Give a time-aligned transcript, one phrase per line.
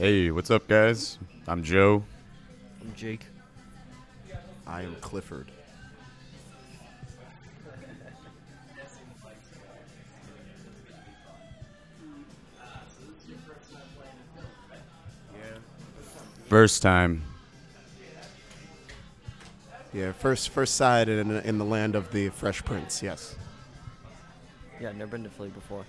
[0.00, 1.18] Hey, what's up, guys?
[1.46, 2.02] I'm Joe.
[2.80, 3.26] I'm Jake.
[4.66, 5.50] I am Clifford.
[16.48, 17.22] First time.
[19.92, 23.02] Yeah, first first side in in the land of the Fresh Prince.
[23.02, 23.36] Yes.
[24.80, 25.84] Yeah, never been to Philly before.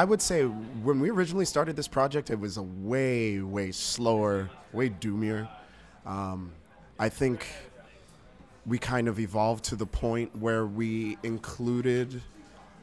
[0.00, 4.48] I, would say when we originally started this project, it was a way, way slower,
[4.72, 5.46] way doomier.
[6.06, 6.52] Um,
[6.98, 7.46] I think
[8.64, 12.22] we kind of evolved to the point where we included,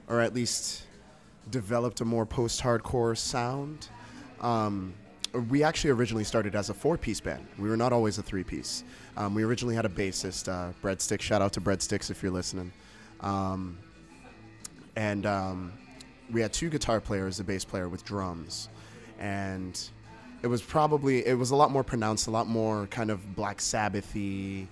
[0.08, 0.84] or at least
[1.50, 3.88] developed a more post-hardcore sound.
[4.40, 4.94] Um,
[5.50, 7.48] we actually originally started as a four-piece band.
[7.58, 8.84] We were not always a three-piece.
[9.16, 11.22] Um, we originally had a bassist, uh, Breadsticks.
[11.22, 12.72] Shout out to Breadsticks if you're listening.
[13.22, 13.80] Um,
[14.96, 15.74] and um,
[16.32, 18.70] we had two guitar players, a bass player with drums,
[19.20, 19.80] and
[20.42, 23.60] it was probably it was a lot more pronounced, a lot more kind of Black
[23.60, 24.68] Sabbathy,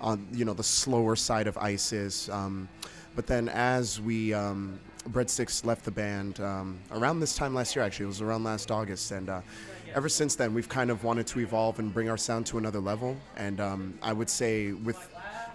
[0.00, 2.28] on you know the slower side of ISIS.
[2.28, 2.68] Um,
[3.14, 7.84] but then as we um, Breadsticks left the band um, around this time last year,
[7.84, 9.40] actually it was around last August, and uh,
[9.94, 12.80] ever since then we've kind of wanted to evolve and bring our sound to another
[12.80, 13.16] level.
[13.36, 14.98] And um, I would say with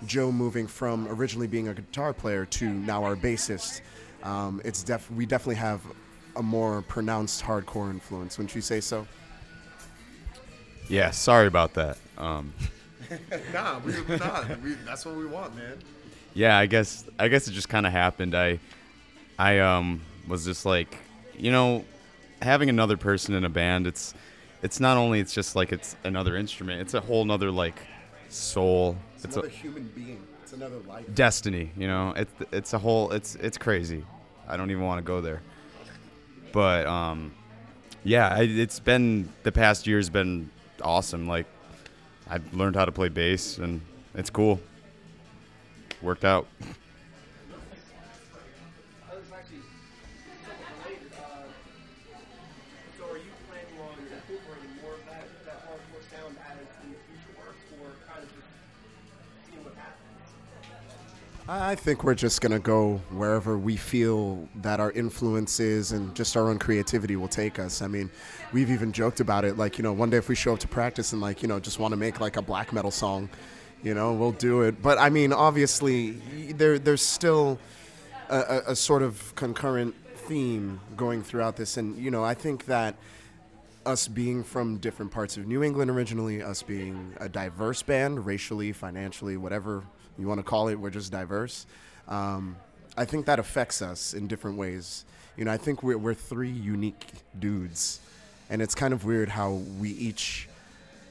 [0.05, 3.81] Joe moving from originally being a guitar player to now our bassist
[4.23, 5.81] um, it's def- we definitely have
[6.35, 8.37] a more pronounced hardcore influence.
[8.37, 9.05] Wouldn't you say so?
[10.89, 11.97] Yeah, sorry about that.
[12.17, 12.53] Um,
[13.53, 14.61] nah, we, are not.
[14.61, 15.77] We, that's what we want, man.
[16.33, 18.35] Yeah, I guess I guess it just kind of happened.
[18.35, 18.59] I
[19.37, 20.97] I um was just like,
[21.37, 21.85] you know,
[22.41, 23.87] having another person in a band.
[23.87, 24.13] It's
[24.61, 26.81] it's not only it's just like it's another instrument.
[26.81, 27.79] It's a whole nother like
[28.29, 28.97] soul.
[29.15, 30.25] It's, it's another a, human being.
[30.41, 31.05] It's another life.
[31.13, 32.13] Destiny, you know.
[32.15, 33.11] It's it's a whole.
[33.11, 34.03] It's it's crazy.
[34.47, 35.41] I don't even want to go there.
[36.51, 37.33] But um,
[38.03, 40.49] yeah, it's been the past year's been
[40.81, 41.27] awesome.
[41.27, 41.47] Like
[42.29, 43.81] I've learned how to play bass, and
[44.13, 44.59] it's cool.
[46.01, 46.47] Worked out.
[61.47, 66.47] I think we're just gonna go wherever we feel that our influences and just our
[66.47, 67.81] own creativity will take us.
[67.81, 68.09] I mean,
[68.53, 69.57] we've even joked about it.
[69.57, 71.59] Like, you know, one day if we show up to practice and like, you know,
[71.59, 73.29] just want to make like a black metal song,
[73.83, 74.81] you know, we'll do it.
[74.81, 76.11] But I mean, obviously,
[76.53, 77.59] there there's still
[78.29, 82.95] a, a sort of concurrent theme going throughout this, and you know, I think that
[83.85, 88.71] us being from different parts of New England originally, us being a diverse band, racially,
[88.71, 89.83] financially, whatever
[90.17, 91.65] you want to call it, we're just diverse.
[92.07, 92.55] Um,
[92.95, 95.05] I think that affects us in different ways.
[95.37, 97.07] You know, I think we're, we're three unique
[97.39, 97.99] dudes,
[98.49, 100.47] and it's kind of weird how we each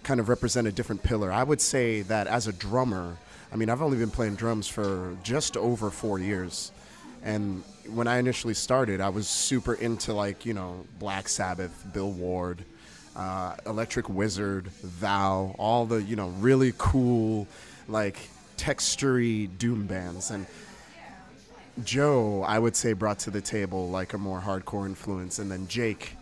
[0.03, 1.33] kind of represent a different pillar.
[1.33, 3.17] I would say that as a drummer,
[3.53, 6.73] I mean, I've only been playing drums for just over four years.
[7.25, 12.11] And when I initially started, I was super into like, you know, Black Sabbath, Bill
[12.11, 12.65] Ward,
[13.15, 14.71] uh, Electric Wizard,
[15.01, 17.47] Thou, all the, you know, really cool,
[17.89, 18.17] like,
[18.57, 20.47] textury doom bands and
[21.85, 25.67] Joe, I would say, brought to the table like a more hardcore influence, and then
[25.69, 26.17] Jake,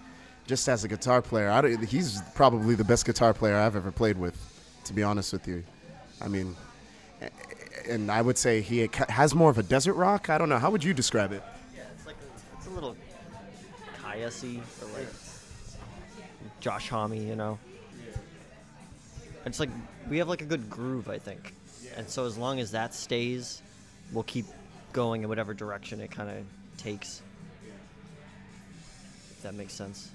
[0.47, 4.37] just as a guitar player, he's probably the best guitar player I've ever played with,
[4.85, 5.65] to be honest with you.
[6.21, 6.55] I mean,
[7.89, 10.31] and I would say he has more of a desert rock.
[10.31, 10.59] I don't know.
[10.59, 11.43] How would you describe it?
[11.75, 12.97] Yeah, it's like a, it's a little
[14.13, 15.09] or like
[16.61, 17.59] Josh Homme, you know.
[19.47, 19.71] It's like
[20.09, 21.55] we have like a good groove, I think
[21.97, 23.63] and so as long as that stays,
[24.13, 24.47] we'll keep
[24.93, 26.45] going in whatever direction it kind of
[26.77, 27.23] takes.
[29.31, 30.11] If that makes sense.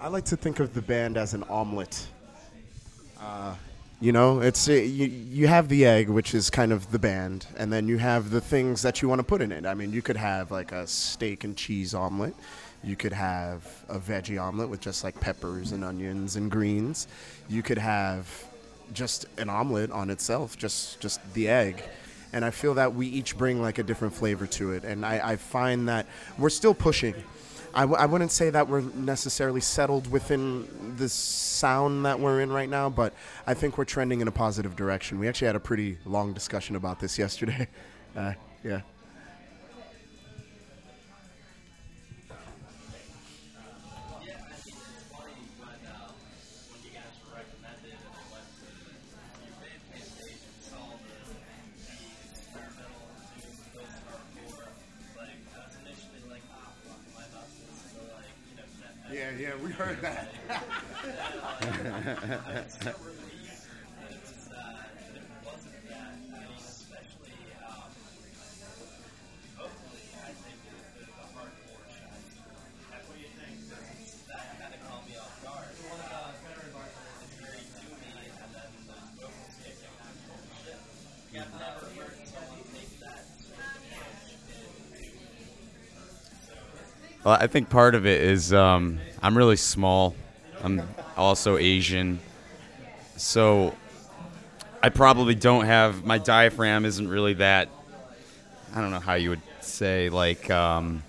[0.00, 2.06] I like to think of the band as an omelet.
[3.20, 3.54] Uh,
[4.00, 7.46] you know, it's uh, you, you have the egg, which is kind of the band,
[7.56, 9.64] and then you have the things that you want to put in it.
[9.64, 12.34] I mean, you could have like a steak and cheese omelet.
[12.82, 17.08] You could have a veggie omelet with just like peppers and onions and greens.
[17.48, 18.28] You could have
[18.94, 21.82] just an omelet on itself, just just the egg.
[22.32, 25.32] and I feel that we each bring like a different flavor to it, and I,
[25.32, 26.06] I find that
[26.38, 27.14] we're still pushing.
[27.76, 32.50] I, w- I wouldn't say that we're necessarily settled within the sound that we're in
[32.52, 33.12] right now, but
[33.48, 35.18] I think we're trending in a positive direction.
[35.18, 37.68] We actually had a pretty long discussion about this yesterday.
[38.16, 38.32] Uh,
[38.62, 38.82] yeah.
[59.38, 60.32] Yeah, we heard that.
[87.24, 90.14] Well, I think part of it is um, I'm really small.
[90.62, 90.82] I'm
[91.16, 92.20] also Asian,
[93.16, 93.74] so
[94.82, 97.70] I probably don't have my diaphragm isn't really that.
[98.74, 100.50] I don't know how you would say like.
[100.50, 101.02] Um,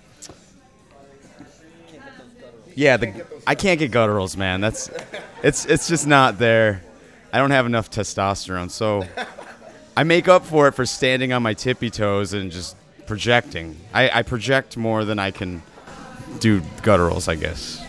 [2.76, 4.62] yeah, the I can't get gutturals, man.
[4.62, 4.90] That's
[5.44, 6.82] it's it's just not there.
[7.34, 9.06] I don't have enough testosterone, so
[9.98, 13.76] I make up for it for standing on my tippy toes and just projecting.
[13.94, 15.62] I, I project more than I can
[16.40, 17.82] do gutturals, I guess.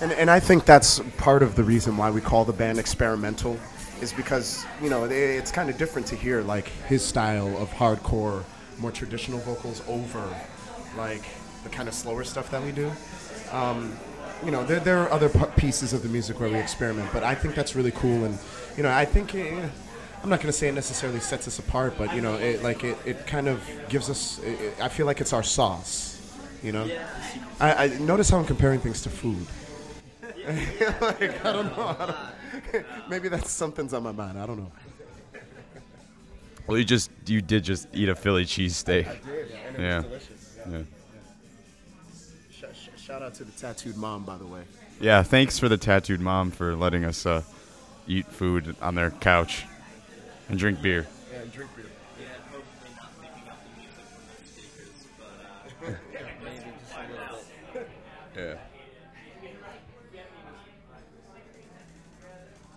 [0.00, 3.58] And, and I think that's part of the reason why we call the band experimental,
[4.00, 7.70] is because you know it, it's kind of different to hear like his style of
[7.70, 8.44] hardcore,
[8.78, 10.22] more traditional vocals over
[10.96, 11.22] like
[11.62, 12.90] the kind of slower stuff that we do.
[13.52, 13.96] Um,
[14.44, 17.34] you know, there, there are other pieces of the music where we experiment, but I
[17.34, 18.24] think that's really cool.
[18.24, 18.38] And
[18.76, 19.68] you know, I think eh,
[20.22, 22.84] I'm not going to say it necessarily sets us apart, but you know, it like
[22.84, 24.38] it, it kind of gives us.
[24.40, 26.13] It, it- I feel like it's our sauce.
[26.64, 26.90] You know,
[27.60, 29.46] I, I notice how I'm comparing things to food.
[31.02, 31.96] like, I don't know.
[31.98, 32.16] I
[32.72, 34.38] don't, maybe that's something's on my mind.
[34.38, 34.72] I don't know.
[36.66, 39.14] Well, you just you did just eat a Philly cheesesteak.
[39.78, 40.04] Yeah.
[40.70, 40.82] Yeah.
[42.96, 44.62] Shout out to the tattooed mom, by the way.
[45.02, 45.22] Yeah.
[45.22, 47.42] Thanks for the tattooed mom for letting us uh,
[48.08, 49.66] eat food on their couch
[50.48, 51.06] and drink beer.
[58.36, 58.54] Yeah.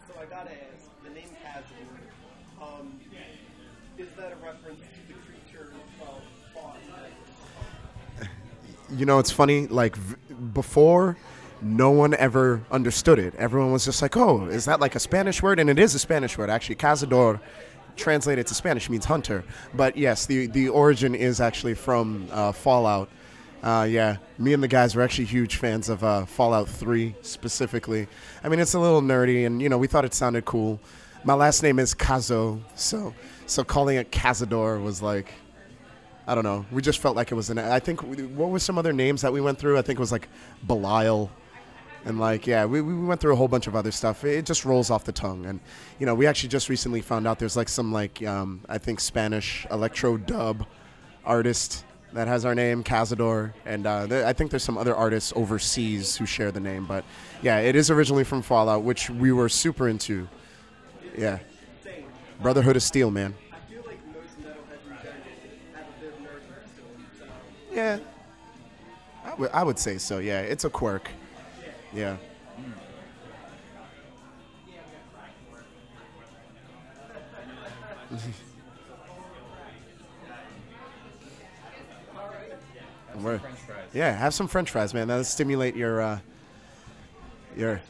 [0.07, 3.00] So I gotta ask, the name Kazoo, um,
[3.98, 6.06] is that a reference to the creature of
[6.54, 6.75] thought?
[8.95, 9.68] You know, it's funny.
[9.68, 10.15] Like v-
[10.54, 11.18] before,
[11.62, 13.33] no one ever understood it.
[13.36, 16.00] Everyone was just like, "Oh, is that like a Spanish word?" And it is a
[16.00, 16.75] Spanish word, actually.
[16.75, 17.39] Cazador,
[17.95, 19.44] translated to Spanish, means hunter.
[19.74, 23.09] But yes, the the origin is actually from uh, Fallout.
[23.68, 28.08] Uh, yeah, me and the guys were actually huge fans of uh, Fallout 3 specifically.
[28.42, 30.80] I mean, it's a little nerdy, and you know, we thought it sounded cool.
[31.25, 33.14] My last name is Kazo, so
[33.46, 35.34] so calling it Cazador was like,
[36.28, 36.66] I don't know.
[36.72, 37.59] We just felt like it was an.
[37.59, 39.78] I think what were some other names that we went through?
[39.78, 40.30] I think it was like
[40.66, 41.30] Belial,
[42.06, 44.24] and like yeah, we we went through a whole bunch of other stuff.
[44.24, 45.59] It just rolls off the tongue, and
[46.00, 49.02] you know, we actually just recently found out there's like some like um, I think
[49.02, 50.66] Spanish electro dub
[51.26, 51.83] artist
[52.14, 56.16] that has our name Cazador, and uh, th- I think there's some other artists overseas
[56.16, 56.85] who share the name.
[56.85, 57.04] But
[57.42, 60.28] yeah, it is originally from Fallout, which we were super into.
[61.18, 61.40] Yeah,
[62.42, 63.33] Brotherhood of Steel, man.
[67.73, 67.99] Yeah,
[69.26, 70.18] I would- I would say so.
[70.19, 71.09] Yeah, it's a quirk.
[71.94, 72.18] Yeah.
[83.24, 83.40] We're-
[83.94, 85.07] yeah, have some French fries, man.
[85.07, 86.19] That'll stimulate your uh,
[87.56, 87.81] your.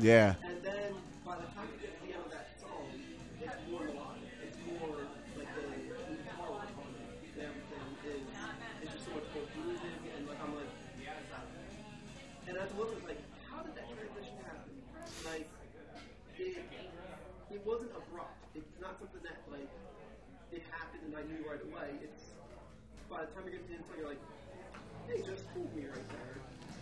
[0.00, 0.51] listening to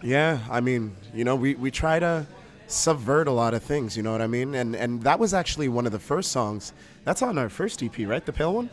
[0.02, 0.38] yeah.
[0.50, 2.26] I mean, you know, we we try to
[2.66, 3.96] subvert a lot of things.
[3.96, 4.54] You know what I mean?
[4.54, 6.72] And and that was actually one of the first songs.
[7.04, 8.24] That's on our first EP, right?
[8.24, 8.70] The Pale one.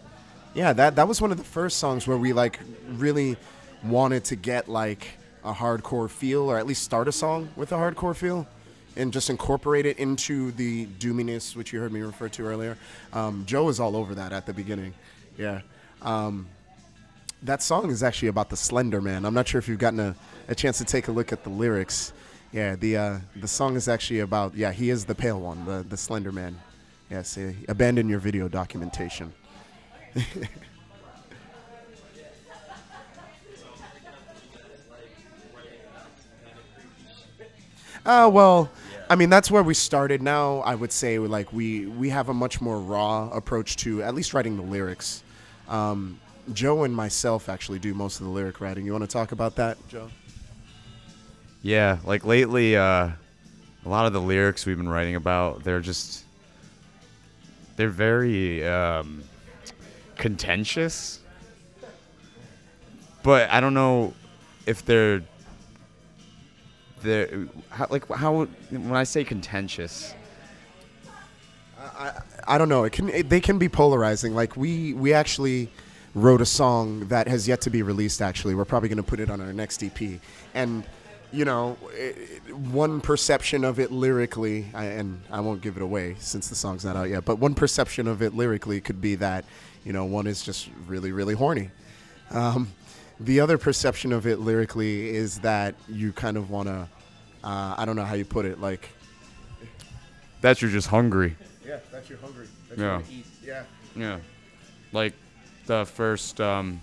[0.54, 2.60] Yeah, that that was one of the first songs where we like
[2.90, 3.38] really
[3.84, 5.08] wanted to get like
[5.44, 8.48] a hardcore feel, or at least start a song with a hardcore feel,
[8.96, 12.78] and just incorporate it into the doominess, which you heard me refer to earlier.
[13.14, 14.94] Um, Joe was all over that at the beginning.
[15.38, 15.62] Yeah.
[16.02, 16.48] Um,
[17.44, 19.26] that song is actually about the Slender Man.
[19.26, 20.16] I'm not sure if you've gotten a,
[20.48, 22.14] a chance to take a look at the lyrics.
[22.52, 25.86] Yeah, the uh, the song is actually about yeah he is the pale one, the
[25.88, 26.60] the Slender Man.
[27.10, 29.34] Yes, uh, abandon your video documentation.
[38.06, 38.72] Uh, well,
[39.10, 40.22] I mean that's where we started.
[40.22, 44.16] Now I would say like we we have a much more raw approach to at
[44.16, 45.24] least writing the lyrics.
[45.68, 46.18] Um,
[46.54, 48.86] Joe and myself actually do most of the lyric writing.
[48.86, 50.10] You want to talk about that, Joe?
[51.62, 53.10] Yeah, like lately, uh,
[53.86, 56.24] a lot of the lyrics we've been writing about, they're just,
[57.76, 59.24] they're very um,
[60.16, 61.20] contentious.
[63.24, 64.14] But I don't know
[64.66, 65.24] if they're,
[67.02, 70.14] they're how, like how when I say contentious,
[71.78, 72.86] I I don't know.
[72.86, 74.34] It can it, they can be polarizing.
[74.34, 75.70] Like we we actually
[76.18, 78.22] wrote a song that has yet to be released.
[78.22, 80.20] Actually, we're probably going to put it on our next EP.
[80.54, 80.84] And
[81.32, 82.14] you know, i
[82.52, 86.86] one perception of it lyrically, I, and I won't give it away since the song's
[86.86, 87.26] not out yet.
[87.26, 89.46] But one perception of it lyrically could be that
[89.84, 91.70] you know one is just really really horny.
[92.32, 92.72] Um,
[93.20, 96.88] the other perception of it lyrically is that you kind of want to.
[97.44, 98.60] Uh, I don't know how you put it.
[98.60, 98.90] Like,
[100.42, 101.36] that you're just hungry.
[101.66, 102.48] yeah, that you're hungry.
[102.70, 103.02] That Yeah.
[103.12, 103.26] eat.
[103.44, 103.64] Yeah.
[103.96, 104.20] Yeah,
[104.94, 105.14] like
[105.68, 106.82] the first, um,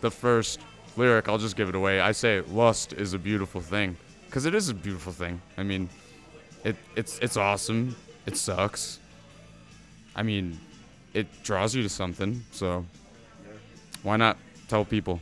[0.00, 0.60] the first
[0.96, 1.28] lyric.
[1.28, 2.00] I'll just give it away.
[2.00, 3.96] I say lust is a beautiful thing,
[4.30, 5.40] cause it is a beautiful thing.
[5.56, 5.88] I mean,
[6.64, 7.96] it it's it's awesome.
[8.26, 8.98] It sucks.
[10.14, 10.58] I mean,
[11.14, 12.44] it draws you to something.
[12.50, 12.84] So
[14.02, 14.36] why not
[14.68, 15.20] tell people?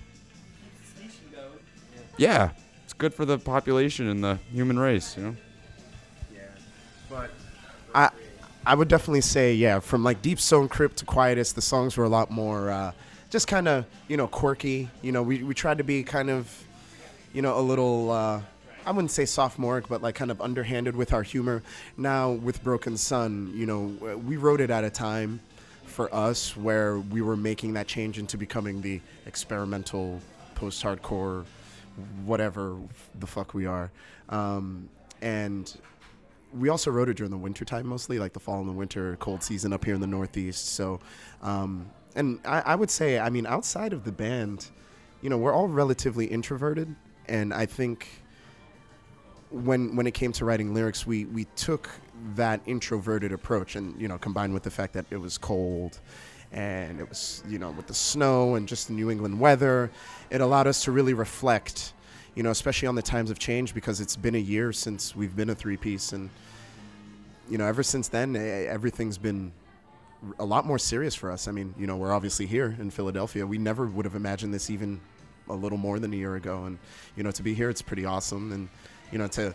[2.16, 2.50] Yeah,
[2.85, 5.16] it's good for the population and the human race.
[5.16, 5.37] You know.
[6.33, 6.40] Yeah,
[7.11, 7.30] but
[7.94, 8.11] I
[8.66, 12.04] I would definitely say yeah, from like Deep Stone Crypt to Quietus, the songs were
[12.04, 12.92] a lot more uh,
[13.30, 14.88] just kind of you know quirky.
[15.02, 16.50] You know, we we tried to be kind of
[17.33, 18.11] you know a little.
[18.11, 18.42] Uh,
[18.87, 21.62] I wouldn't say sophomoric, but like kind of underhanded with our humor.
[21.97, 25.40] Now with Broken Sun, you know, we wrote it at a time
[25.87, 30.21] for us where we were making that change into becoming the experimental
[30.54, 31.44] post-hardcore
[32.25, 32.76] whatever
[33.21, 33.90] the fuck we are.
[34.28, 34.88] Um,
[35.23, 35.73] and
[36.58, 39.16] we also wrote it during the winter time mostly, like the fall and the winter
[39.16, 40.68] cold season up here in the Northeast.
[40.75, 41.00] So,
[41.42, 44.70] um, and I, I would say, I mean, outside of the band,
[45.20, 46.94] you know, we're all relatively introverted,
[47.28, 48.06] and I think
[49.50, 51.88] when when it came to writing lyrics, we we took
[52.37, 56.00] that introverted approach, and you know, combined with the fact that it was cold.
[56.52, 59.90] And it was, you know, with the snow and just the New England weather,
[60.30, 61.94] it allowed us to really reflect,
[62.35, 65.37] you know, especially on the times of change because it's been a year since we've
[65.37, 66.12] been a three piece.
[66.12, 66.31] And,
[67.49, 69.53] you know, ever since then, eh, everything's been
[70.38, 71.47] a lot more serious for us.
[71.47, 73.47] I mean, you know, we're obviously here in Philadelphia.
[73.47, 75.00] We never would have imagined this even
[75.49, 76.64] a little more than a year ago.
[76.64, 76.79] And,
[77.17, 78.53] you know, to be here, it's pretty awesome.
[78.53, 78.69] And,
[79.12, 79.55] you know, to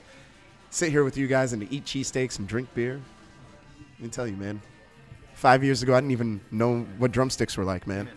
[0.69, 3.01] sit here with you guys and to eat cheesesteaks and drink beer,
[3.98, 4.62] let me tell you, man.
[5.33, 8.09] Five years ago, I didn't even know what drumsticks were like, man,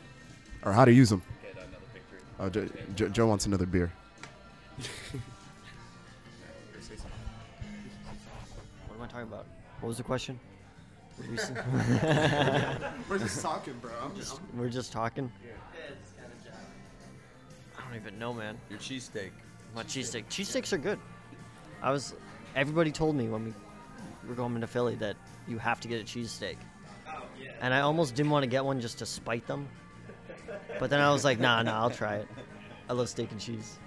[0.65, 1.23] or how to use them.
[2.39, 3.93] Oh, Joe, Joe wants another beer.
[8.89, 9.47] What am I talking about?
[9.81, 10.39] What was the question?
[11.31, 11.55] We say?
[13.09, 13.91] We're just talking, bro.
[14.03, 14.41] I'm just.
[14.57, 15.31] We're just talking.
[17.77, 18.59] I don't even know, man.
[18.71, 19.31] Your cheesesteak.
[19.75, 20.25] My cheesesteak.
[20.29, 20.99] Cheesesteaks are good.
[21.83, 22.15] I was.
[22.57, 23.53] Everybody told me when we
[24.29, 26.57] were going into Philly that you have to get a cheesesteak.
[27.61, 29.69] And I almost didn't want to get one just to spite them.
[30.79, 32.29] But then I was like, nah, nah, I'll try it.
[32.89, 33.79] I love steak and cheese.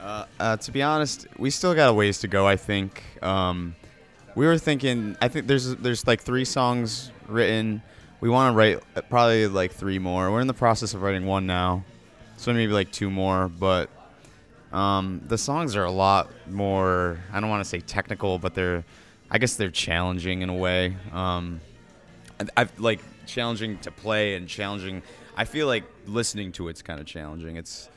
[0.00, 2.46] Uh, uh, to be honest, we still got a ways to go.
[2.46, 3.02] I think.
[3.22, 3.74] Um,
[4.34, 5.16] we were thinking.
[5.20, 7.82] I think there's there's like three songs written.
[8.20, 10.30] We want to write uh, probably like three more.
[10.30, 11.84] We're in the process of writing one now,
[12.36, 13.48] so maybe like two more.
[13.48, 13.90] But
[14.72, 17.18] um, the songs are a lot more.
[17.32, 18.84] I don't want to say technical, but they're.
[19.30, 20.96] I guess they're challenging in a way.
[21.12, 21.60] Um,
[22.56, 25.02] I've like challenging to play and challenging.
[25.36, 27.56] I feel like listening to it's kind of challenging.
[27.56, 27.88] It's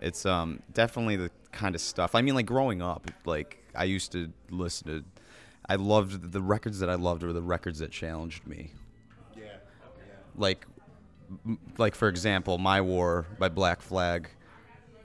[0.00, 2.14] it's um definitely the kind of stuff.
[2.14, 5.04] I mean, like growing up, like I used to listen to.
[5.68, 8.70] I loved the records that I loved were the records that challenged me.
[9.36, 9.42] Yeah.
[10.34, 10.66] Like,
[11.76, 14.30] like for example, "My War" by Black Flag.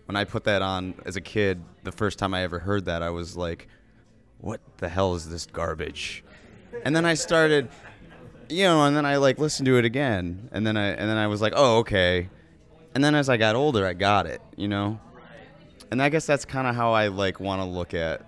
[0.06, 3.02] When I put that on as a kid, the first time I ever heard that,
[3.02, 3.68] I was like,
[4.40, 6.24] "What the hell is this garbage?"
[6.84, 7.70] And then I started,
[8.50, 11.18] you know, and then I like listened to it again, and then I and then
[11.18, 12.30] I was like, "Oh, okay."
[12.96, 15.00] And then as I got older, I got it, you know.
[15.90, 18.26] And I guess that's kind of how I like want to look at.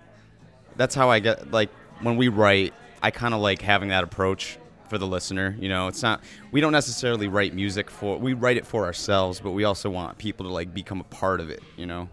[0.77, 1.69] That's how I get like
[2.01, 2.73] when we write.
[3.01, 4.57] I kind of like having that approach
[4.89, 5.55] for the listener.
[5.59, 9.39] You know, it's not we don't necessarily write music for we write it for ourselves,
[9.39, 11.61] but we also want people to like become a part of it.
[11.77, 12.09] You know.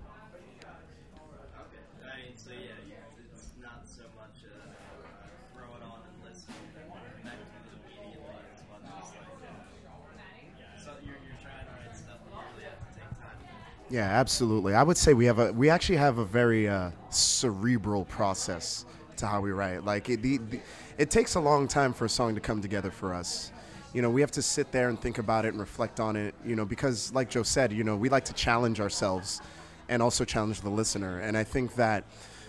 [13.91, 14.75] Yeah, absolutely.
[14.75, 18.87] I would say we have a we actually have a very uh, cerebral process
[19.23, 19.85] to how we write.
[19.85, 20.61] Like it, the, the,
[20.99, 23.51] it takes a long time for a song to come together for us.
[23.95, 26.35] You know, we have to sit there and think about it and reflect on it.
[26.45, 29.41] You know, because like Joe said, you know, we like to challenge ourselves
[29.89, 31.21] and also challenge the listener.
[31.21, 32.05] And I think that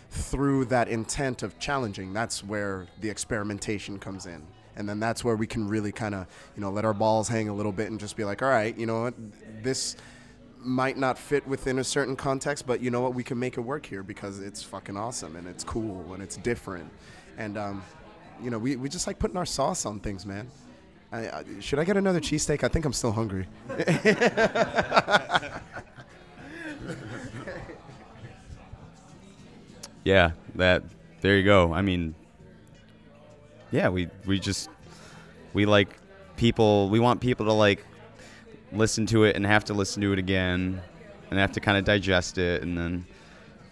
[0.10, 4.44] through that intent of challenging, that's where the experimentation comes in.
[4.76, 7.50] And then that's where we can really kind of, you know, let our balls hang
[7.50, 9.12] a little bit and just be like, all right, you know
[9.62, 9.96] this
[10.64, 13.14] might not fit within a certain context, but you know what?
[13.14, 16.38] We can make it work here because it's fucking awesome and it's cool and it's
[16.38, 16.90] different.
[17.38, 17.84] And, um,
[18.42, 20.50] you know, we, we just like putting our sauce on things, man.
[21.12, 22.64] I, I, should I get another cheesesteak?
[22.64, 23.48] I think I'm still hungry.
[30.04, 30.84] Yeah, that.
[31.22, 31.74] There you go.
[31.74, 32.16] I mean,
[33.72, 34.70] yeah, we we just
[35.54, 35.90] we like
[36.36, 36.90] people.
[36.90, 37.86] We want people to like
[38.74, 40.82] listen to it and have to listen to it again
[41.30, 43.06] and have to kind of digest it and then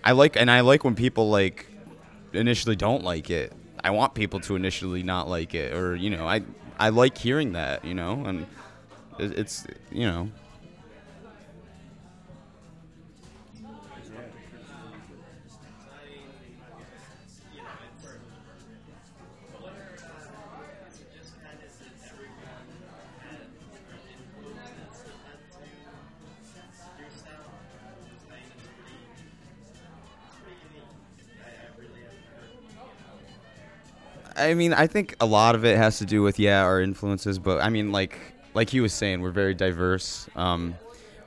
[0.04, 1.68] I like and I like when people like
[2.34, 3.54] initially don't like it.
[3.84, 6.42] I want people to initially not like it or you know, I
[6.80, 8.46] I like hearing that, you know, and
[9.20, 10.30] it's you know,
[34.42, 37.40] I mean, I think a lot of it has to do with yeah our influences,
[37.40, 38.18] but I mean, like
[38.54, 40.30] like he was saying, we're very diverse.
[40.36, 40.76] Um,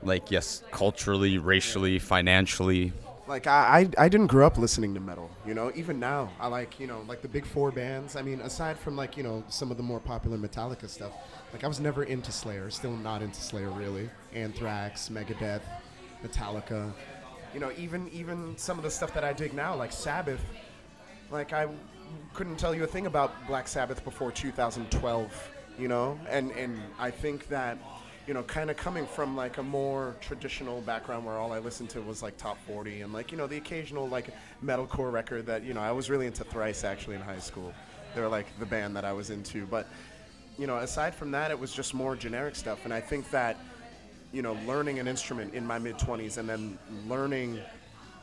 [0.03, 2.93] like yes, culturally, racially, financially.
[3.27, 5.31] Like I, I, I didn't grow up listening to metal.
[5.47, 8.15] You know, even now I like you know like the big four bands.
[8.15, 11.13] I mean, aside from like you know some of the more popular Metallica stuff,
[11.51, 12.69] like I was never into Slayer.
[12.69, 14.09] Still not into Slayer really.
[14.33, 15.63] Anthrax, Megadeth,
[16.23, 16.93] Metallica.
[17.53, 20.41] You know, even even some of the stuff that I dig now, like Sabbath.
[21.31, 21.67] Like I
[22.33, 25.51] couldn't tell you a thing about Black Sabbath before 2012.
[25.77, 27.77] You know, and and I think that
[28.27, 31.89] you know, kind of coming from like a more traditional background where all I listened
[31.91, 34.29] to was like top 40 and like, you know, the occasional like
[34.63, 37.73] metalcore record that, you know, I was really into Thrice actually in high school.
[38.15, 39.67] They were like the band that I was into.
[39.67, 39.87] But,
[40.57, 42.85] you know, aside from that, it was just more generic stuff.
[42.85, 43.57] And I think that,
[44.31, 47.59] you know, learning an instrument in my mid 20s and then learning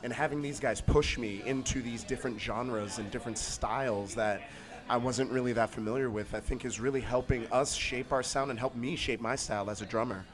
[0.02, 4.42] and having these guys push me into these different genres and different styles that
[4.88, 8.50] I wasn't really that familiar with, I think is really helping us shape our sound
[8.50, 10.24] and help me shape my style as a drummer.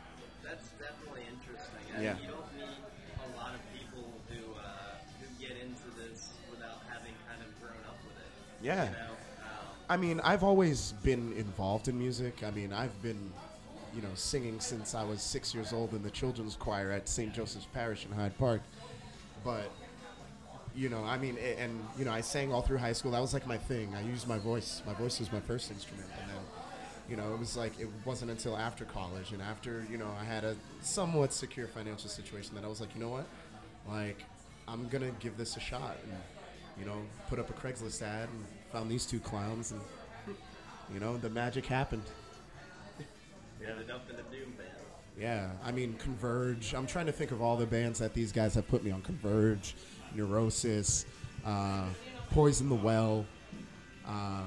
[0.43, 1.97] That's definitely interesting.
[1.97, 2.15] I Yeah.
[2.15, 2.65] mean, you don't meet
[3.35, 4.63] a lot of people who uh,
[5.21, 8.65] who get into this without having kind of grown up with it.
[8.65, 8.85] Yeah.
[8.85, 12.43] You know, um, I mean, I've always been involved in music.
[12.43, 13.31] I mean, I've been,
[13.95, 17.35] you know, singing since I was six years old in the children's choir at St.
[17.35, 18.63] Joseph's Parish in Hyde Park.
[19.49, 19.71] But,
[20.77, 23.13] you know, I mean, and, you know, I sang all through high school.
[23.13, 23.95] That was like my thing.
[23.95, 24.83] I used my voice.
[24.87, 26.07] My voice was my first instrument.
[26.21, 26.37] And then,
[27.09, 30.25] you know, it was like, it wasn't until after college and after, you know, I
[30.25, 33.27] had a somewhat secure financial situation that I was like, you know what?
[33.89, 34.23] Like,
[34.69, 35.97] I'm to give this a shot.
[36.05, 36.13] And,
[36.79, 36.99] you know,
[37.31, 39.81] put up a Craigslist ad and found these two clowns and
[40.93, 42.05] you know, the magic happened.
[43.67, 44.88] ended up in the Doom band.
[45.19, 46.75] Yeah, I mean, Converge.
[46.75, 49.03] I'm trying to think of all the bands that these guys have put me on.
[49.03, 49.75] Converge,
[50.15, 51.07] Neurosis,
[51.45, 51.87] uh,
[52.31, 53.27] Poison the Well.
[54.07, 54.43] Uh,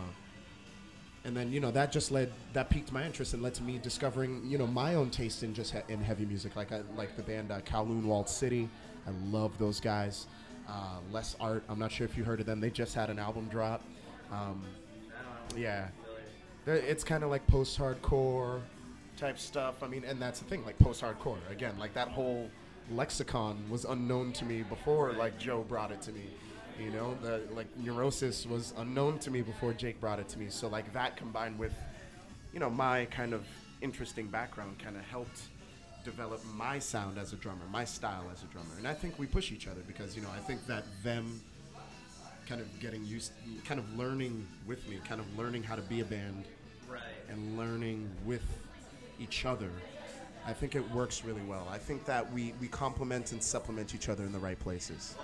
[1.25, 3.77] and then, you know, that just led, that piqued my interest and led to me
[3.79, 6.55] discovering, you know, my own taste in just he- in heavy music.
[6.55, 8.69] Like, I like the band uh, Kowloon Walled City.
[9.05, 10.27] I love those guys.
[10.69, 11.63] Uh, Less Art.
[11.69, 12.59] I'm not sure if you heard of them.
[12.61, 13.83] They just had an album drop.
[14.31, 14.63] Um,
[15.55, 15.89] yeah.
[16.65, 18.61] They're- It's kind of like post hardcore
[19.21, 19.83] type stuff.
[19.83, 21.37] I mean, and that's the thing, like post hardcore.
[21.49, 22.49] Again, like that whole
[22.89, 26.25] lexicon was unknown to me before like Joe brought it to me.
[26.79, 30.47] You know, the like neurosis was unknown to me before Jake brought it to me.
[30.49, 31.73] So like that combined with,
[32.51, 33.45] you know, my kind of
[33.81, 35.41] interesting background kind of helped
[36.03, 38.71] develop my sound as a drummer, my style as a drummer.
[38.79, 41.39] And I think we push each other because, you know, I think that them
[42.49, 43.33] kind of getting used
[43.65, 46.45] kind of learning with me, kind of learning how to be a band
[46.89, 47.01] Right.
[47.29, 48.41] and learning with
[49.21, 49.69] each other.
[50.45, 51.67] I think it works really well.
[51.69, 55.15] I think that we, we complement and supplement each other in the right places.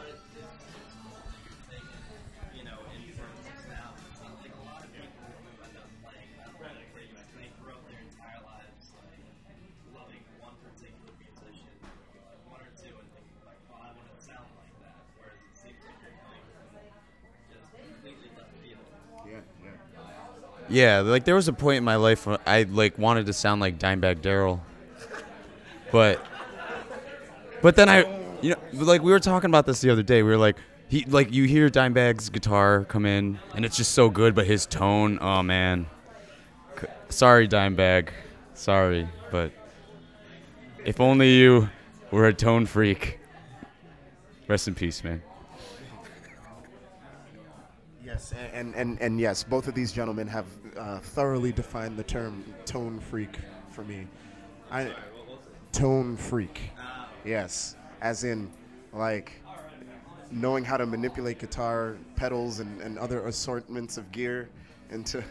[20.77, 23.61] Yeah, like there was a point in my life when I like wanted to sound
[23.61, 24.61] like Dimebag Darrell,
[25.91, 26.23] but
[27.63, 28.01] but then I,
[28.41, 30.21] you know, like we were talking about this the other day.
[30.21, 30.55] We were like,
[30.87, 34.67] he like you hear Dimebag's guitar come in, and it's just so good, but his
[34.67, 35.87] tone, oh man.
[37.09, 38.09] Sorry, Dimebag,
[38.53, 39.51] sorry, but
[40.85, 41.69] if only you
[42.11, 43.17] were a tone freak.
[44.47, 45.23] Rest in peace, man.
[48.17, 52.43] Yes, and, and, and yes, both of these gentlemen have uh, thoroughly defined the term
[52.65, 53.37] tone freak
[53.69, 54.07] for me.
[54.71, 54.91] I
[55.71, 56.71] tone freak.
[57.23, 58.49] Yes, as in
[58.91, 59.33] like
[60.31, 64.49] knowing how to manipulate guitar pedals and, and other assortments of gear
[64.89, 65.23] into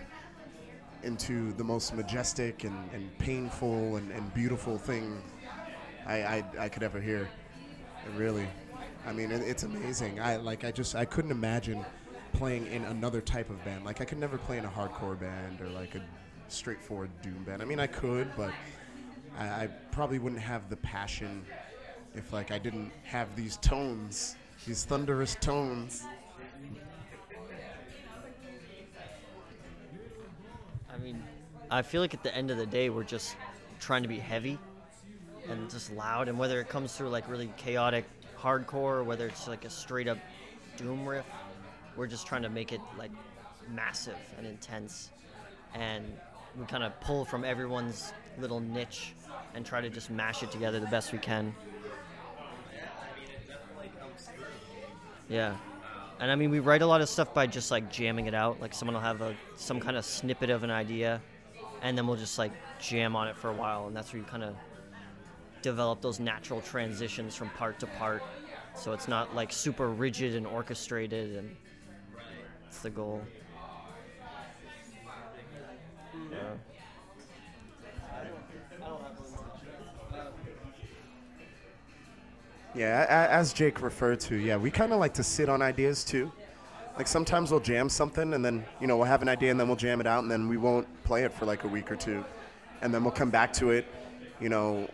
[1.02, 5.20] into the most majestic and, and painful and, and beautiful thing
[6.06, 7.28] I, I, I could ever hear.
[8.16, 8.46] Really,
[9.04, 10.20] I mean, it, it's amazing.
[10.20, 10.64] I like.
[10.64, 10.94] I just.
[10.94, 11.84] I couldn't imagine
[12.36, 13.84] playing in another type of band.
[13.84, 16.02] Like, I could never play in a hardcore band or like a
[16.48, 17.62] straightforward doom band.
[17.62, 18.52] I mean, I could, but
[19.38, 21.44] I, I probably wouldn't have the passion
[22.14, 26.04] if like I didn't have these tones, these thunderous tones.
[30.92, 31.22] I mean,
[31.70, 33.36] I feel like at the end of the day, we're just
[33.80, 34.58] trying to be heavy
[35.48, 36.28] and just loud.
[36.28, 38.04] And whether it comes through like really chaotic
[38.38, 40.18] hardcore, or whether it's like a straight up
[40.76, 41.24] doom riff,
[41.96, 43.10] we're just trying to make it like
[43.72, 45.10] massive and intense.
[45.74, 46.04] And
[46.58, 49.14] we kind of pull from everyone's little niche
[49.54, 51.54] and try to just mash it together the best we can.
[55.28, 55.56] Yeah.
[56.18, 58.60] And I mean, we write a lot of stuff by just like jamming it out.
[58.60, 61.20] Like someone will have a some kind of snippet of an idea,
[61.82, 64.26] and then we'll just like jam on it for a while, and that's where you
[64.26, 64.56] kind of
[65.60, 68.22] develop those natural transitions from part to part.
[68.74, 71.54] So it's not like super rigid and orchestrated, and
[72.68, 73.22] it's the goal.
[76.30, 76.38] Yeah.
[82.74, 86.30] Yeah, as Jake referred to, yeah, we kind of like to sit on ideas too.
[86.98, 89.66] Like sometimes we'll jam something and then, you know, we'll have an idea and then
[89.66, 91.96] we'll jam it out and then we won't play it for like a week or
[91.96, 92.22] two.
[92.82, 93.86] And then we'll come back to it,
[94.40, 94.90] you know,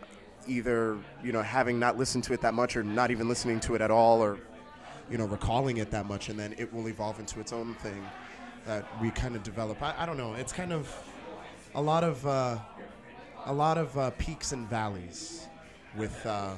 [0.46, 3.74] either, you know, having not listened to it that much or not even listening to
[3.74, 4.38] it at all or,
[5.12, 8.04] you know, recalling it that much and then it will evolve into its own thing
[8.66, 9.80] that we kind of develop.
[9.82, 10.34] I, I don't know.
[10.34, 10.92] It's kind of
[11.74, 12.58] a lot of, uh,
[13.44, 15.48] a lot of uh, peaks and valleys
[15.96, 16.54] with uh,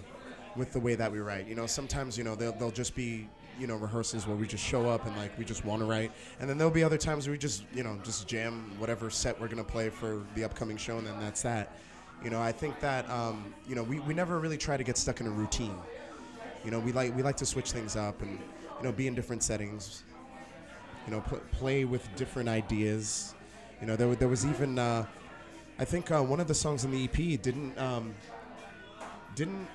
[0.56, 1.46] with the way that we write.
[1.46, 4.64] You know, sometimes you know they'll, they'll just be you know rehearsals where we just
[4.64, 7.28] show up and like we just want to write, and then there'll be other times
[7.28, 10.98] we just you know just jam whatever set we're gonna play for the upcoming show,
[10.98, 11.76] and then that's that.
[12.22, 14.96] You know, I think that um, you know we, we never really try to get
[14.96, 15.78] stuck in a routine.
[16.64, 18.38] You know, we like we like to switch things up and
[18.78, 20.02] you know be in different settings.
[21.06, 23.34] You know, pl- play with different ideas.
[23.80, 25.04] You know, there, there was even uh,
[25.78, 28.14] I think uh, one of the songs in the EP didn't um,
[29.34, 29.66] didn't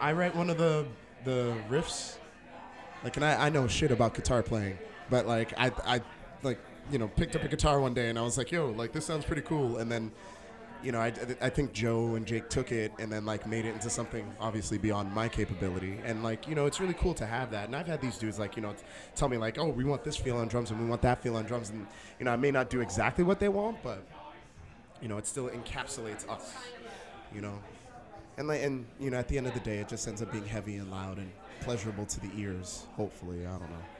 [0.00, 0.86] I write one of the
[1.24, 2.16] the riffs?
[3.04, 4.78] Like, and I, I know shit about guitar playing,
[5.10, 6.00] but like I I
[6.42, 6.58] like
[6.90, 9.04] you know picked up a guitar one day and I was like, yo, like this
[9.04, 10.10] sounds pretty cool, and then.
[10.82, 11.12] You know, I,
[11.42, 14.78] I think Joe and Jake took it and then like made it into something obviously
[14.78, 17.66] beyond my capability, and like you know, it's really cool to have that.
[17.66, 18.74] And I've had these dudes like you know
[19.14, 21.36] tell me like, oh, we want this feel on drums and we want that feel
[21.36, 21.86] on drums, and
[22.18, 24.06] you know, I may not do exactly what they want, but
[25.02, 26.54] you know, it still encapsulates us,
[27.34, 27.58] you know.
[28.38, 30.32] And like, and you know, at the end of the day, it just ends up
[30.32, 32.86] being heavy and loud and pleasurable to the ears.
[32.96, 33.99] Hopefully, I don't know.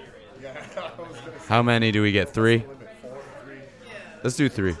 [1.51, 2.29] How many do we get?
[2.29, 2.63] Three?
[4.23, 4.73] Let's do three.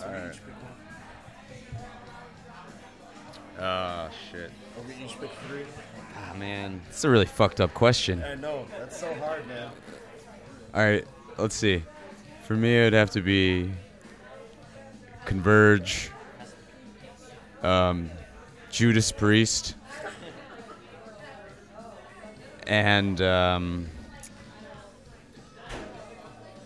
[0.00, 0.40] Alright.
[3.58, 4.52] Oh, shit.
[4.86, 5.64] we each pick three.
[6.16, 6.80] Ah, man.
[6.88, 8.22] It's a really fucked up question.
[8.22, 9.68] I know that's so hard, man.
[10.74, 11.04] All right,
[11.38, 11.82] let's see.
[12.44, 13.68] For me, it would have to be
[15.24, 16.12] Converge,
[17.64, 18.12] um,
[18.70, 19.74] Judas Priest,
[22.68, 23.88] and um,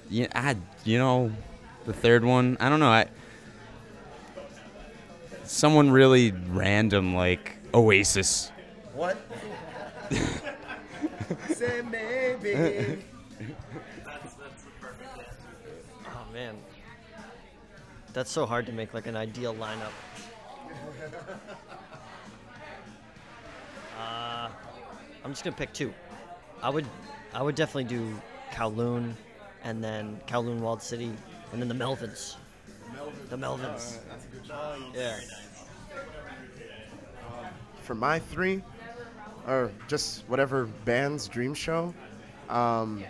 [0.08, 1.32] yeah, I, you know,
[1.84, 2.56] the third one.
[2.60, 2.88] I don't know.
[2.88, 3.06] I
[5.44, 8.50] someone really random like Oasis.
[8.94, 9.16] What?
[11.48, 13.02] Say maybe.
[16.06, 16.56] Oh man,
[18.12, 19.92] that's so hard to make like an ideal lineup.
[23.98, 24.48] Uh,
[25.24, 25.92] I'm just gonna pick two.
[26.62, 26.86] I would,
[27.34, 28.20] I would definitely do
[28.52, 29.14] Kowloon,
[29.64, 31.12] and then Kowloon Walled City,
[31.52, 32.36] and then the Melvins.
[33.28, 33.98] The Melvins.
[34.94, 35.18] Yeah.
[37.82, 38.62] For my three,
[39.46, 41.94] or just whatever band's dream show,
[42.48, 43.04] um,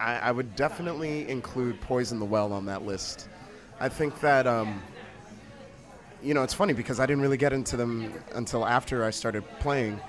[0.00, 3.28] I, I would definitely include Poison the Well on that list.
[3.80, 4.82] I think that, um,
[6.22, 9.44] you know, it's funny because I didn't really get into them until after I started
[9.60, 10.00] playing.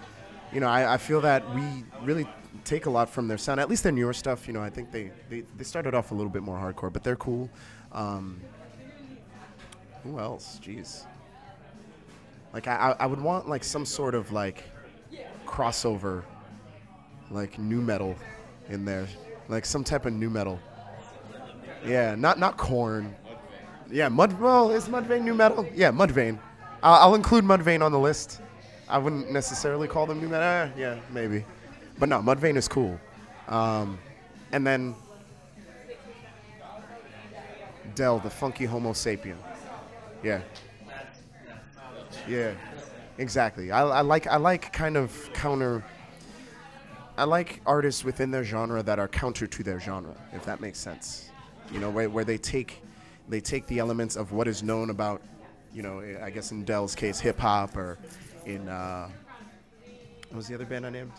[0.53, 1.63] You know, I, I feel that we
[2.03, 2.27] really
[2.63, 4.47] take a lot from their sound, at least their newer stuff.
[4.47, 7.03] You know, I think they, they, they started off a little bit more hardcore, but
[7.03, 7.49] they're cool.
[7.91, 8.41] Um,
[10.03, 10.59] who else?
[10.63, 11.05] Jeez.
[12.53, 14.63] Like I, I- would want like some sort of like
[15.45, 16.23] crossover,
[17.31, 18.15] like nu metal,
[18.69, 19.07] in there,
[19.49, 20.59] like some type of nu metal.
[21.85, 23.15] Yeah, not not Korn.
[23.91, 24.39] Yeah, mud.
[24.39, 25.67] Well, is Mudvayne nu metal?
[25.75, 26.39] Yeah, Mudvayne.
[26.81, 28.41] I'll, I'll include Mudvayne on the list.
[28.89, 30.47] I wouldn't necessarily call them nu metal.
[30.47, 31.45] Eh, yeah, maybe,
[31.99, 32.99] but no, Mudvayne is cool.
[33.47, 33.97] Um,
[34.51, 34.95] and then
[37.95, 39.38] Del, the funky Homosapien.
[40.23, 40.41] Yeah.
[42.27, 42.53] Yeah,
[43.17, 43.71] exactly.
[43.71, 45.84] I, I like I like kind of counter.
[47.17, 50.79] I like artists within their genre that are counter to their genre, if that makes
[50.79, 51.29] sense.
[51.71, 52.81] You know, where, where they take
[53.29, 55.21] they take the elements of what is known about,
[55.73, 57.97] you know, I guess in Del's case, hip hop, or
[58.45, 59.10] in uh,
[60.29, 61.12] what was the other band I named?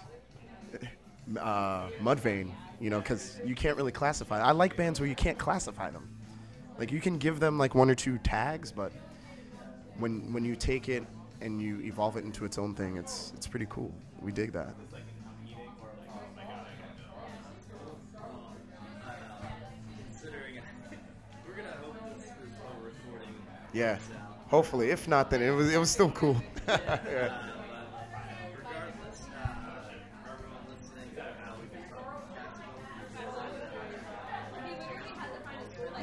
[1.38, 2.52] Uh, Mudvayne.
[2.78, 4.40] You know, because you can't really classify.
[4.40, 6.08] I like bands where you can't classify them.
[6.78, 8.92] Like you can give them like one or two tags, but
[9.98, 11.04] when when you take it
[11.40, 13.94] and you evolve it into its own thing, it's it's pretty cool.
[14.20, 14.74] We dig that.
[20.10, 20.60] Considering
[21.46, 23.34] we're gonna hope this, this whole recording
[23.72, 23.98] Yeah.
[24.48, 26.40] Hopefully, if not, then it was it was still cool.
[26.68, 27.42] yeah.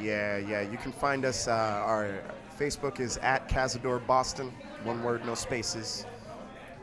[0.04, 0.60] Yeah, yeah.
[0.60, 1.48] You can find us.
[1.48, 2.20] Uh, our
[2.60, 4.52] Facebook is at Cazador Boston.
[4.82, 6.04] One word, no spaces.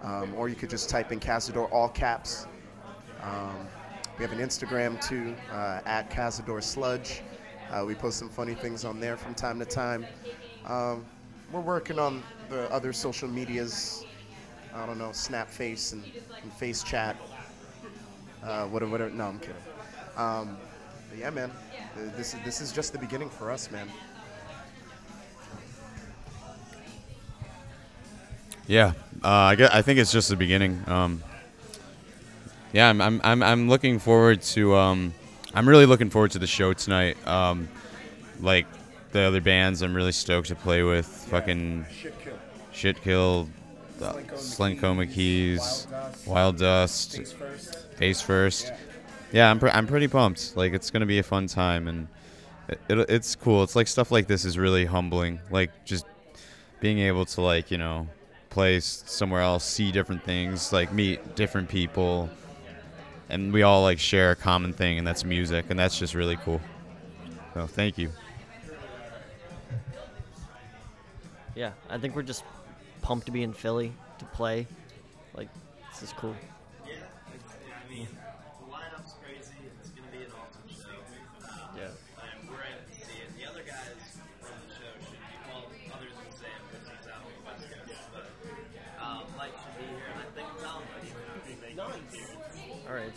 [0.01, 2.47] Um, or you could just type in Cazador all caps.
[3.21, 3.67] Um,
[4.17, 7.21] we have an Instagram too, uh, at Cazador Sludge.
[7.69, 10.03] Uh, we post some funny things on there from time to time.
[10.65, 11.05] Um,
[11.51, 14.03] we're working on the other social medias.
[14.73, 16.03] I don't know, Snapface and,
[16.41, 17.15] and Face Chat.
[18.43, 19.12] Uh, whatever.
[19.12, 20.57] No, I'm kidding.
[21.12, 21.52] But yeah, man.
[21.95, 23.88] th- This is this is just the beginning for us, man.
[28.67, 28.93] Yeah,
[29.24, 30.82] uh, I, get, I think it's just the beginning.
[30.88, 31.21] Um,
[32.71, 34.76] yeah, I'm, I'm, I'm, I'm looking forward to.
[34.76, 35.13] Um,
[35.54, 37.17] I'm really looking forward to the show tonight.
[37.28, 37.67] Um,
[38.39, 38.65] like
[39.12, 41.06] the other bands, I'm really stoked to play with.
[41.06, 41.86] Fucking
[42.71, 43.50] Shit Kill,
[44.02, 45.88] uh, McKees,
[46.26, 47.19] Wild Dust,
[47.97, 48.67] Face First.
[48.67, 48.78] Yeah,
[49.34, 50.56] I'm, pre- I'm pretty pumped.
[50.56, 52.08] Like it's gonna be a fun time, and
[52.67, 53.63] it, it, it's cool.
[53.63, 55.39] It's like stuff like this is really humbling.
[55.50, 56.06] Like just
[56.80, 58.08] being able to like you know
[58.50, 62.30] play somewhere else, see different things, like meet different people,
[63.30, 66.36] and we all like share a common thing, and that's music, and that's just really
[66.38, 66.60] cool.
[67.54, 68.10] So thank you.
[71.56, 72.44] Yeah, I think we're just
[73.02, 74.67] pumped to be in Philly to play.
[75.34, 75.50] Like,
[75.91, 76.36] this is cool.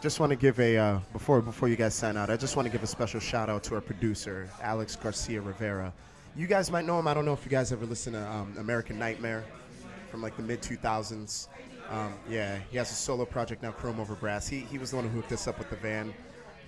[0.00, 2.30] just want to give a uh, before before you guys sign out.
[2.30, 5.92] I just want to give a special shout out to our producer Alex Garcia Rivera.
[6.36, 7.08] You guys might know him.
[7.08, 9.44] I don't know if you guys ever listen to um, American Nightmare
[10.10, 11.48] from like the mid 2000s.
[11.90, 14.46] Um, yeah, he has a solo project now, Chrome Over Brass.
[14.46, 16.12] He he was the one who hooked us up with the van,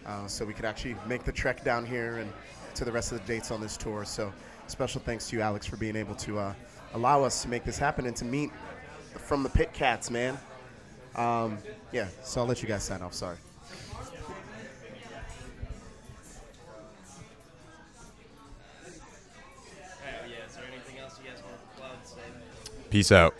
[0.07, 2.33] uh, so we could actually make the trek down here and
[2.75, 4.05] to the rest of the dates on this tour.
[4.05, 4.33] So
[4.69, 6.55] special thanks to you, Alex, for being able to uh,
[6.95, 8.51] allow us to make this happen and to meet
[9.19, 10.39] from the Pit Cats, man.
[11.15, 11.59] Um,
[11.93, 13.15] yeah, so I'll let you guys sign off.
[13.15, 13.37] Sorry.
[22.91, 23.35] Peace yeah,